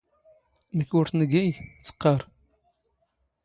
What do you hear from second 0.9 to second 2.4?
ⵓⵔ ⵜⵏⴳⵉⵢ, ⵜⵇⵇⴰⵔ